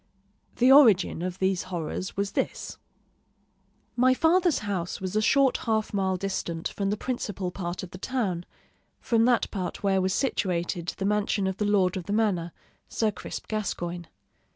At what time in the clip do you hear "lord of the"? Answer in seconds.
11.65-12.13